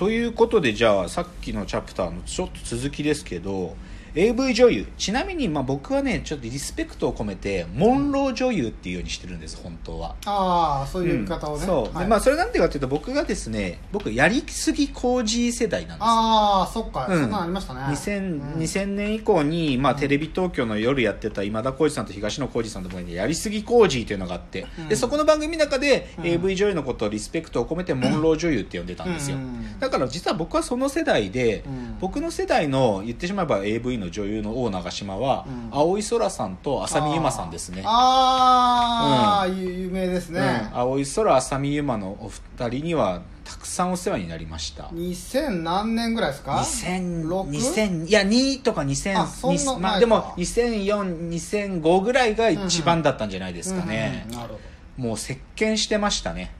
[0.00, 3.76] ということでじゃあさっきのチャプターのちょっと続きですけど
[4.14, 4.86] AV 女優。
[4.98, 10.16] ちなみにまあ僕はねちょっとリスペクトを込めてモンロー女優っていうようにしてるんです本当は。
[10.26, 12.04] ああそういう言い方をね、うんそう、はい。
[12.04, 16.06] でまあそれなんていうかというと僕がですね僕やりすぎ工事世代なんですよ。
[16.06, 17.20] ああそっか、うん。
[17.20, 17.80] そんなんありましたね。
[17.80, 18.40] 2000, うん。
[18.60, 24.88] 2000年以降に、まあ、テレビ東京の夜やってた今田耕司さんと東野耕司さんともにやりすぎ工事というのがあって、うん。
[24.88, 26.26] でそこの番組の中で、うん。
[26.26, 29.78] AV 女優のことをリスペクトを込めてモンロー女優って呼んでたんですよ、うん。
[29.78, 31.96] だから実は僕はその世代で、うん。
[32.00, 35.68] 僕の世代の言ってしまえば AV の女優の王長島は、うん。
[35.70, 37.82] 青井空さんと浅見ゆまさんですね。
[37.84, 40.40] あーあー、ゆ有名ですね、
[40.72, 40.78] うん。
[40.78, 44.84] 青井空浅見ゆまのお二人にはたくさんお世話になりました。
[44.84, 49.78] 2000何年ぐらいですか？2000 6 2000いや2とか2000あそんな前か。
[49.80, 54.60] まあ、でも20042005ぐらいが一番だったんじゃないですかね、うんうんなるほ
[54.96, 56.52] もう席巻してましたね。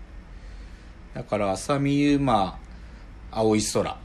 [1.15, 2.59] だから浅見ゆま
[3.31, 3.83] 青い空。
[3.85, 3.99] で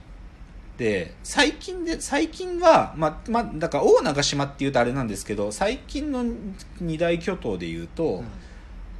[1.23, 6.25] 最近で最近はまあまあだから大長島っていうとあれなんですけど最近の
[6.81, 8.23] 二大巨頭でいうと、ど、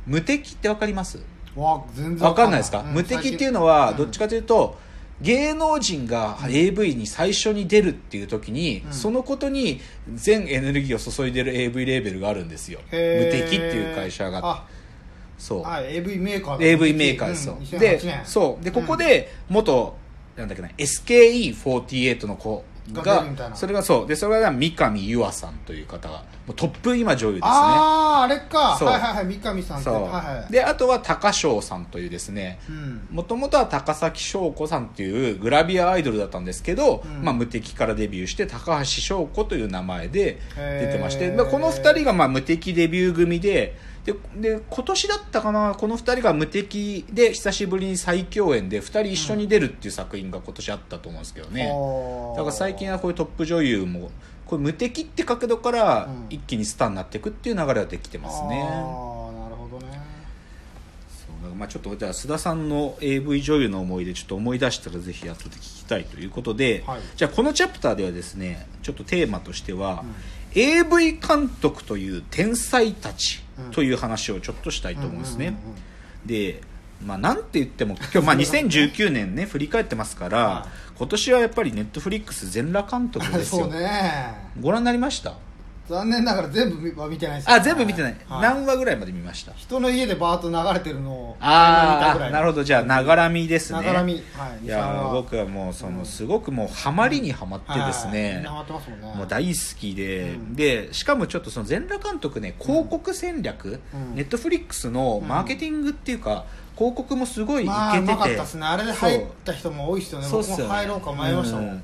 [0.05, 1.19] 無敵ってわかります？
[1.55, 2.59] うん、わ全然わかんない。
[2.59, 4.77] ですか、うん無敵っていうのはどっちかというと、
[5.21, 8.93] 芸能人が AV に最初に出るっていう時に、うん。
[8.93, 9.79] そのことに
[10.13, 12.79] 全エネルギーを注いでる AV レーベルがあるんですよ。
[12.83, 14.41] 無敵っていう会社が。
[14.43, 14.65] あ。
[15.37, 15.63] そう。
[15.63, 16.65] はい AV メーカーだ。
[16.65, 17.47] AV メーカーです。
[17.47, 17.61] よ、う。
[17.61, 17.65] ん。
[17.65, 18.63] 2008で年そう。
[18.63, 19.97] でここで元、
[20.35, 24.07] なんだっけな SKE48 の子がそれがそう。
[24.07, 27.49] でそれが三上優愛さんという方がもうトップ今女優ですね。
[27.49, 28.59] あああれか。
[28.59, 33.07] はいはいはい三上さんそう、はいはいであとは高翔さんというですねうん。
[33.09, 37.23] もともとは高崎翔子さんっていうグラビアアイドルだったんですけど、うん。
[37.23, 43.75] まあ、無敵からデビューして高橋翔子という名前で出てまして、まあ、この2人がまあ無敵デビュー組で
[44.05, 51.67] でで今年だったかなこの2人が無敵で久しぶりに再共演で2人一緒に出るっていう作品が今年あったと思うんですけどね、
[52.37, 54.11] だから最近はこういうトップ女優も
[54.45, 56.25] これ無敵って角度からうん。
[56.29, 58.61] 一気にスターになっていくっていう流れができてますね。
[58.61, 59.99] ああなるほどね。
[61.09, 66.99] そうまあ、ちょっとじゃあ須田さんの AV 女優の思い出ちょっと思い出したらぜひ後で聞きたいということで、はい。
[67.15, 70.03] じゃあこのチャプターではですねちょっとテーマとしては、
[70.53, 75.57] AV 監督という天才たちという話をちょっとしたいと思うんですね、
[76.25, 76.61] で
[77.03, 80.67] まあなんて言っても今日まあ2019年ね 振り返ってますから、は
[80.97, 84.33] 今年はやっぱりネットフリックス全裸監督ですよ、 ね。
[84.59, 85.33] ご覧になりました？
[85.87, 87.51] 残念ながら全部は見てないです。
[87.51, 88.41] あ全部見てない、はい。
[88.41, 89.53] 何話ぐらいまで見ました？
[89.53, 92.63] 人の家でバーッと流れてるのをあーあなるほど。
[92.63, 93.79] じゃあながらみですね。
[93.79, 94.19] ながらみは
[94.61, 94.65] い。
[94.65, 98.13] いや23話僕はもうそのすごくもうハマりにはまってですはい。
[98.15, 99.13] みんねなハマってますもんね。
[99.15, 100.55] もう大好きで、うん。
[100.55, 104.15] でしかもちょっとその全裸監督ね広告戦略、うん。
[104.15, 106.45] ネットフリックスのマーケティングっていうか、
[106.77, 108.65] 広告もすごいいけてて、まかったですね。
[108.65, 110.27] あれで入った人も多いですよね。
[110.29, 111.71] 僕も入ろうか迷いましたもん、うん。
[111.71, 111.81] うん。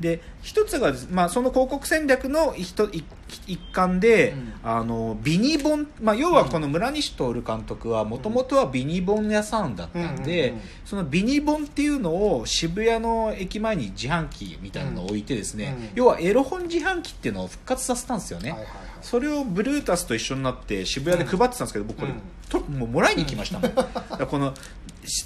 [0.00, 3.04] で一つが、まあ、その広告戦略の一一
[3.46, 4.52] 一環で、うん。
[4.64, 15.88] あのビニボン、まあ、要はこの村西徹監督はもともとはビニボン屋さんだったんで、うんうんうんそのビニボンっていうのを渋谷の駅前に自販機みたいなのを置いてですね、うん。
[15.94, 22.20] 要はエロ本自販機っていうのを復活させたんですよね、はいはいはいそれをブルータスと一緒になって渋谷で配ってたんですけど、僕これ、うん。
[22.48, 23.84] ともうもらいに行きましたもん、だ
[24.26, 24.54] この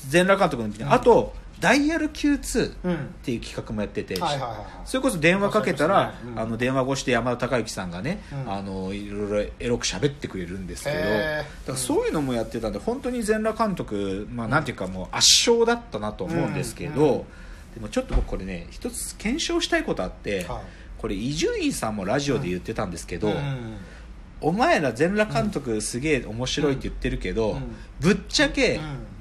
[0.08, 0.92] 全裸監督の、うん。
[0.92, 2.96] あとダイヤル Q2 っうん。
[3.22, 4.16] ていう企画もやってて、
[4.84, 6.12] それこそ電話かけたら、ね。
[6.32, 6.38] うん。
[6.38, 8.52] あの電話越しで山田孝之さんがね、うん。
[8.52, 11.08] あのいろいろエロく喋ってくれるんですけどだか
[11.68, 17.26] らそういうのもやってたんで本当に全裸監督、まあ、なんていうかもう圧勝だったなと思うんですけど、
[17.74, 20.60] でもちょっと僕これね一つ検証したいことあって、はい。
[20.98, 23.76] これ伊集院さんもラジオで言ってたんですけど、うん
[24.40, 27.62] お前ら全裸監督すげえ面白いって言ってるけど、うん。
[28.00, 28.76] ぶっちゃけ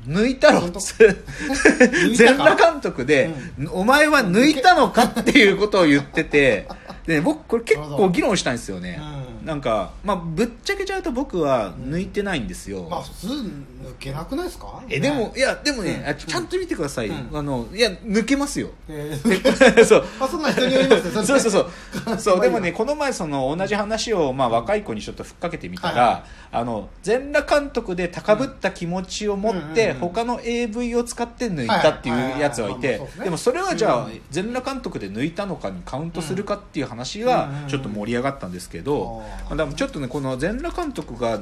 [0.07, 2.43] う抜いたろ全 か？
[2.43, 3.29] 裸監督で、
[3.71, 6.67] お前は抜いたのかっていうことを言ってて。
[7.07, 14.83] で僕これ結構議論したんですよね、うんなんか、まあ、ぶっちゃけちゃうと僕は抜いてないんですよ、まあ普通抜けなくないですか？
[14.89, 15.33] えでも、ね。
[15.37, 17.29] いやでもね、ちゃんと見てください、うん。
[17.31, 18.71] あのいや抜けますよ。
[18.89, 20.05] えー そう。
[20.19, 21.23] あそんな人によりますよ。
[21.23, 22.19] そうそうそう。
[22.19, 34.21] そうでもねまこの前その同じ話をまあ若い子にちょっとふっかけてみたら、はあの全裸監督で高ぶった気持ちを持って、他の AV を使って抜いたっていうやつはいてでもそれはじゃあ、うん。
[34.29, 37.69] 全裸監督で抜いたのかにカウントするかっていう話がうん。
[37.69, 41.39] ちょっと盛り上がったんですけど、まあ、でもちょっとねこの全裸監督が、を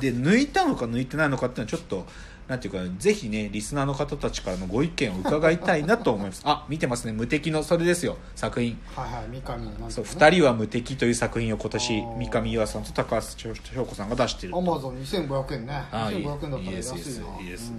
[0.00, 2.06] で抜いたのか抜いてないのかっていうのはちょっと
[2.48, 6.42] なんていうかぜひねリスナーの方たちからのご意見を伺いたいなと思います。
[6.46, 7.12] あ見てますね。
[7.12, 8.16] 無敵のそれですよ。
[8.36, 8.78] 作品。
[8.94, 15.84] はいはい三上なんそうね2人は無敵という作品を今年三上岩さんと高橋翔子さんが出してるアマゾン2500円ね。
[15.90, 17.72] あーいい2500円だったらいいです安いないいですいいです。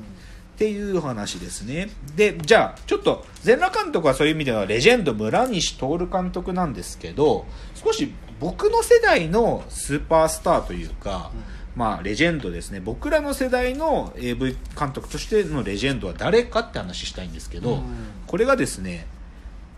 [0.58, 1.90] っていうお話ですね。
[2.16, 7.46] でじゃあちょっと全裸監督はそういう意味ではレジェンド村西徹監督なんですけど
[7.76, 11.32] 少し僕の世代のスーパースターというか、
[11.76, 12.80] まあ、レジェンドですね。
[12.80, 17.84] 僕らの世代の AV 監督としてのレジェンドは誰かって話したいんですけど、うん。
[18.26, 19.08] これがですね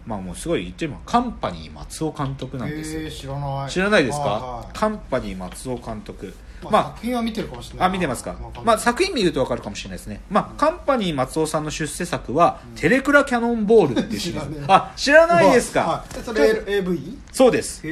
[0.06, 3.02] まあもうすごい言ってみればカンパニー松尾監督なんですよ。
[3.02, 3.70] えー、知らない。
[3.70, 6.34] 知らないですか、カンパニー松尾監督
[6.64, 8.36] まあ、まあ作品は見てるかもしれないあ見てますか。
[8.64, 16.20] まあ、作品見ると分かるかもしれないですね、まあ、カンパニー松尾さんの出世作は、テレクラキャノンボールっていうシリーズあ知らないですか、はい。
[16.20, 17.18] えそれ AV?
[17.32, 17.82] そうです。
[17.82, 17.88] こ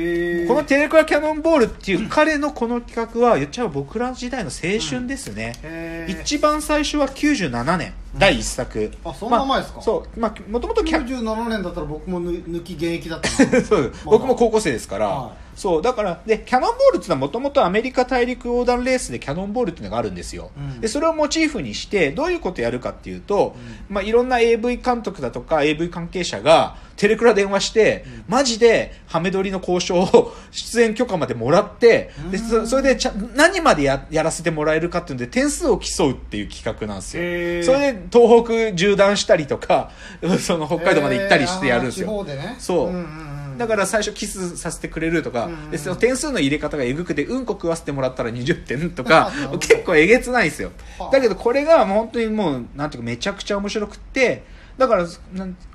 [0.55, 8.91] のテレクラキャノンボールっていう彼のこの企画は言っちゃえば僕ら時代の青春ですね、一番最初は97年、第一作。
[9.03, 9.77] あそんな前ですか？
[9.77, 10.19] まあそう。
[10.19, 13.45] まあもともとキャ97年だったら僕もぬ抜き現役だった。
[13.45, 15.31] な そう僕も高校生ですから、はい。
[15.55, 15.81] そう。
[15.81, 20.81] だからでキャノンボールっていうのはもともとアメリカ大陸横断レースでキャノンボールっていうのがあるんですよ、うん。
[20.81, 23.55] でそれをモチーフにしてどういうことをやるかっていうと、
[23.89, 37.23] まあ、いろんな AV 監督だとか AV 関係者がテレクラ電話して、マジでハメ撮りの交渉を出演許可までもらって、でそそれでちゃ何までややらせてもらえるかっていうので点数を競うっていう企画なんですよ。
[37.63, 39.91] それで東北縦断したりとか
[40.41, 42.55] その北海道まで行ったりしてやるんですよ、ね。
[42.59, 42.87] そう。
[42.87, 50.71] うんうんうんだから最初キスさせてくれるとか、うんでその点数の入れ方がえぐくてうんこ食わせてもらったら20点とか 結構えげつないんですよ。
[50.99, 51.11] はあ。
[51.11, 54.43] だけどこれがもう本当にもうなんていうかめちゃくちゃ面白くって
[54.77, 55.05] だから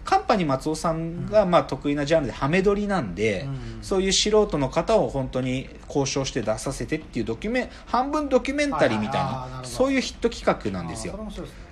[0.04, 11.18] カンパニー松尾さんがまあ得意なジャンルでハメ撮りなんで、うんそういう素人の方を本当に交渉して出させてっていうドキュメン半分ドキュメンタリーみたいなそういうヒット企画なんですよ。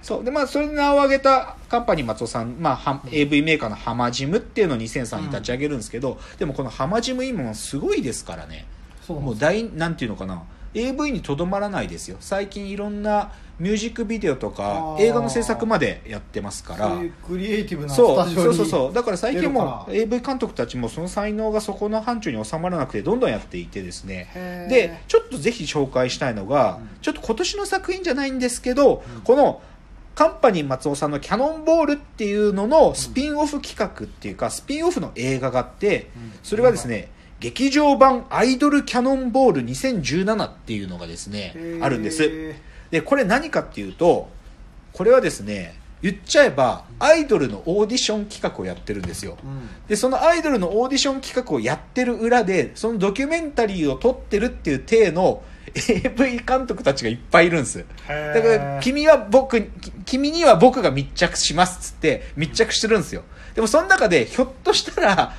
[0.02, 0.24] そう。
[0.24, 8.66] でまあそれで名を挙げたカンパニー松尾さん、まあ、は AV メーカーのハマジムっていうのを2003に立ち上げるんですけど、でもこのハマジム今もすごいですからね。
[9.08, 10.42] もうそう大なんていうのかな
[10.74, 12.16] AV にとどまらないですよ。
[12.20, 16.96] 最近いろんなミュージックビデオとか映画の制作までやってますから。
[17.26, 18.92] クリエイティブなスそうタジオにそうそうそう。
[18.92, 24.66] だから最近も AV 監督たちもその才能がそこの範疇に収まらなくてどんどんやっていてですね。
[24.70, 26.88] でちょっとぜひ紹介したいのが、うん。
[27.02, 29.60] ちょっと今年の作品じゃないんですけど、この
[30.14, 36.32] カンパニー松尾さんの「キャノンボール」っていうののスピンオフ企画っていうかスピンオフの映画があってうん。
[36.42, 42.54] それがですね劇場版アイドルキャノンボール2017っていうのがですねあるんです。
[42.90, 44.28] でこれ何かっていうと
[44.92, 49.36] これはですね言っちゃえばアイドルのオーディション企画をやってるんですよ。
[49.42, 49.68] うん。
[49.88, 55.42] でそのアイドルのオーディション企画をやってる裏でそのドキュメンタリーを撮ってるっていう体の
[55.74, 57.84] AV 監督たちがいっぱいいるんです。
[58.06, 63.22] だから君は僕き君には僕が密着しますっつって密着してるんですよ。
[63.54, 65.34] でもその中でひょっとしたら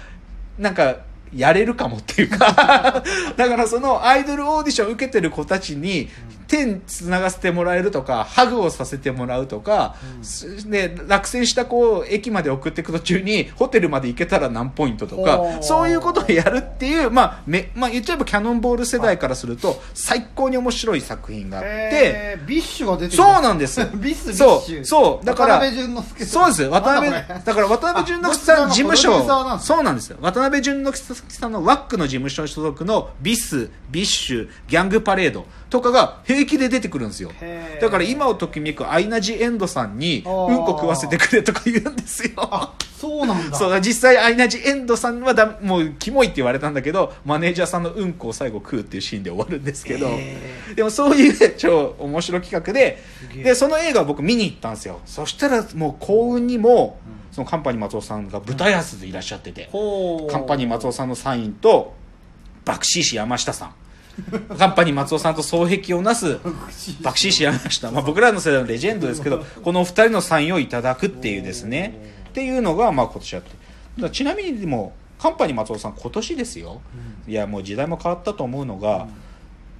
[0.58, 0.98] なんか
[1.36, 3.04] やれるかもっていうか
[3.38, 6.10] だからそのアイドルオーディション受けてる子たちに
[6.52, 22.38] 手つながせてもらえるとかハグをさせてもらうとか、すで落選した子を駅まで送っていく途中にホテルまで行けたら何ポイントとかそういうことをやるっていう、まあめまあ、言っちゃえばキャノンボール世代からすると最高に面白い作品があって。
[22.46, 23.80] BiSH が出てそうなんです。
[23.96, 24.84] BiS BiSH そう。
[24.84, 26.64] そうだから渡辺淳之介そうです。
[26.64, 30.18] 渡辺だから渡辺淳之介さんあ事務所そうなんですよ。
[30.22, 37.32] 渡辺淳之介さんの WACK の事務所所属の BiS BiSH ギャングパレードとかが平気で出てくるんですよ。
[37.80, 42.32] だから今をときめくアイナ・ジ・エンドさんにうんこ食わせてくれとか言うんですよ。
[42.38, 43.58] あそうなんだ。
[43.58, 50.08] そう実際アイナ・ジ・エンドさんはだもうキモいって言われたんだけどマネージャーさんのうんこを最後食うっていうシーンで終わるんですけど。
[50.10, 50.38] へ
[50.76, 53.02] でもそういう超面白い企画で
[53.44, 55.00] でその映画を僕見に行ったんですよ。
[55.06, 57.00] そしたらもう幸運にも
[57.32, 59.70] そのカンパニー松尾さんが舞台挨拶でいらっしゃってて。
[59.72, 60.32] ほう。
[60.32, 61.94] カンパニー松尾さんのサインと
[62.66, 63.74] 爆死師山下さん。
[64.58, 66.40] カンパニー松尾さんと双璧をなす
[67.02, 71.96] 爆死師山下、まあ、僕らの世代のレジェンドですけど このお二人のサインをいただくっていうですね。
[72.30, 74.10] っていうのがまあ今年あって。
[74.10, 76.82] ちなみにでもカンパニー松尾さん今年ですよ。
[77.28, 79.08] いやもう時代も変わったと思うのが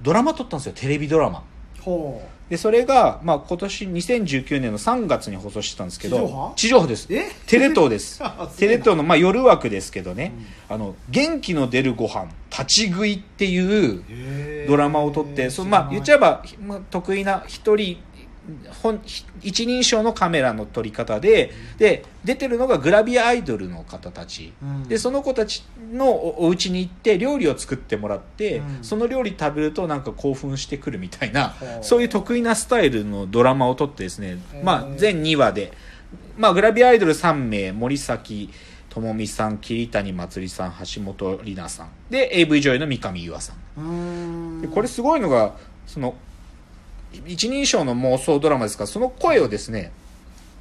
[0.02, 0.72] ドラマ撮ったんですよ。
[0.74, 1.42] テレビドラマ。
[1.80, 6.18] ほでそれが、まあ、今年2019年の3月に放送してたんですけど。
[6.18, 6.52] 地上波？
[6.54, 7.06] 地上波です。
[7.08, 7.30] え？
[7.46, 8.22] テレ東です。
[8.58, 10.34] テレ東の、まあ、夜枠ですけどね、
[10.68, 17.96] あの元気の出るご飯立ち食いっていううドラマを撮って、そのまあ、言っちゃえば、まあ、得意な一人
[18.82, 19.00] 本
[19.40, 24.88] 一人称のカメラの撮り方でで出てるのがグラビアアイドルの方たち、うん。
[24.88, 28.78] でその子たちのおお家に行って料理を作ってもらって、うん。
[28.82, 35.72] その料理食べるとなんか興奮してくるみたいなそういう得意なスタイルのドラマを撮ってですね、まあ、全2話で、
[36.36, 38.50] まあ、グラビアアイドル3名森崎
[38.90, 41.88] 智美さん桐谷まつりさん橋本里奈さん。
[42.10, 44.68] で AV 女優の三上優愛さん。
[44.70, 45.54] これすごいのが
[45.86, 46.14] その
[47.26, 49.92] 一人称の妄想ドラマですからその声をですね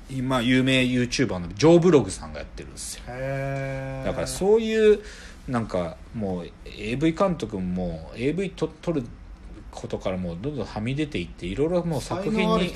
[0.09, 3.03] 今有名 YouTuber のジョーブログさんがやってるんですよ。
[4.05, 4.99] だからそういう
[5.47, 9.03] なんかもう AV 監督も AV と撮る
[9.71, 12.73] ことからもうどんどんはみ出ていっていろいろもう作才品に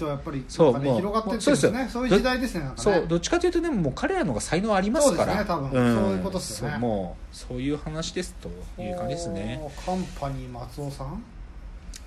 [0.47, 1.89] そうもう広がってですね。
[1.91, 5.45] そういう時代ですねそうどっちかというとでももう彼らの方が才能ありますから。
[5.45, 5.95] そうですね多分。
[5.95, 6.71] そういうことっすよね。
[6.71, 8.47] そうもうそういう話ですと
[8.81, 9.59] いう感じですね。
[9.85, 11.21] カンパニー松尾さん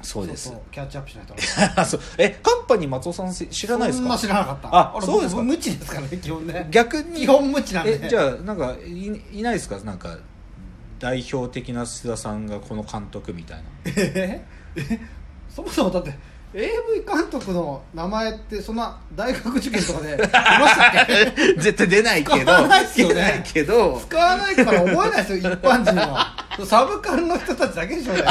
[0.02, 0.52] そうです。
[0.70, 1.34] キャッチアップしないと。
[1.80, 2.00] あ そう。
[2.18, 4.68] えカンパニー松尾さん知らないですそんなか知らなかった。
[4.94, 5.40] 俺あそうですか？
[5.42, 6.68] 僕無知ですからね基本ね。
[6.70, 7.20] 逆に。
[7.22, 8.06] 基本無知なんで。
[8.06, 9.76] えじゃあなんかいいないですか？
[9.78, 10.16] なんか
[11.00, 13.62] 代表的な須田さんがこの監督みたいな。
[13.96, 14.44] え
[14.76, 15.00] え
[15.54, 16.14] そもそもだって
[16.54, 16.70] AV
[17.06, 21.54] 監督の名前ってそんな大学受験とかで出ましたっけ？
[21.60, 22.38] 絶対出ないけど。
[22.40, 23.14] 使わないっすよね。
[23.14, 24.02] 出ないけど。
[24.08, 26.46] 使わないから覚えないですよ一般人は。
[26.64, 28.22] サブカルの人たちだけでしょうね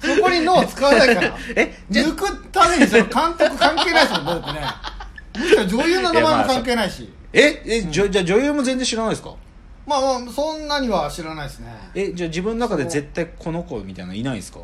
[0.00, 1.36] そこに脳使わないから。
[1.54, 4.66] え抜くためにその監督関係ないですもんねだってね。
[5.38, 7.12] むしろ女優の名前も関係ないし。
[7.32, 9.34] ええじゃじゃあ女優も全然知らないですか？
[9.86, 11.68] まあまあそんなには知らないですね。
[11.94, 14.60] えじゃあ自分の中で絶対この子みたいなのいないんですか？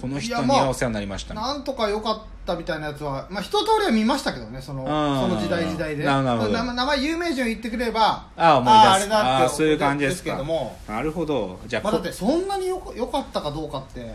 [0.00, 4.88] この人にはお世話になりましたみたいななんとか良かったみたいなやつは、まあ、一通りは見ましたけどねそのうん。
[4.88, 6.04] その時代時代で。
[6.04, 6.52] ななるほど。
[6.52, 8.88] 名前有名人を言ってくればああ思い出す。
[8.88, 10.32] あれだってあそういう感じですか。
[10.32, 11.60] けども、なるほど。
[11.66, 14.14] じゃあ、まあ、だっこてそんなによ良かったかどうかって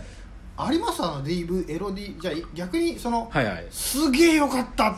[0.57, 1.01] あります？
[1.01, 3.65] あの DV エロ D じゃあ逆にその、はいはい。
[3.71, 4.95] すげえ良かった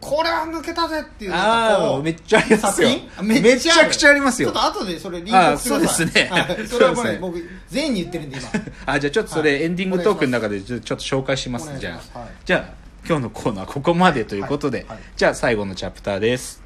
[0.00, 2.88] これは抜けたぜっていうああめっちゃありますよ。
[3.22, 4.50] めちゃくちゃありますよ。
[4.50, 6.28] ちょっと後でそれリンク送ってくださいあそうですね。
[6.30, 6.66] はい。
[6.66, 8.48] それはもうね僕全員に言ってるんで今。
[8.86, 11.78] あじゃあちょっとそれ、はいエンディングトークの中でちょっと紹介します。
[11.78, 12.28] じゃあ、はい。
[12.44, 12.74] じゃあ
[13.06, 16.62] 今日のコーナーここまでということで、じゃあ最後のチャプターです